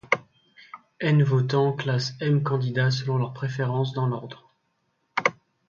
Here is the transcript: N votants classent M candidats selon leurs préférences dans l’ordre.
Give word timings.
N 0.99 1.21
votants 1.21 1.73
classent 1.73 2.15
M 2.21 2.41
candidats 2.41 2.89
selon 2.89 3.19
leurs 3.19 3.33
préférences 3.33 3.93
dans 3.93 4.07
l’ordre. 4.07 4.51